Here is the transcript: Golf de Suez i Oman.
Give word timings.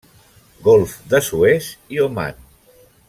Golf 0.67 0.95
de 1.13 1.19
Suez 1.27 1.69
i 1.97 2.03
Oman. 2.07 2.41